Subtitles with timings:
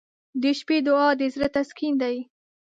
[0.41, 2.17] •د شپې دعا د زړه تسکین دی.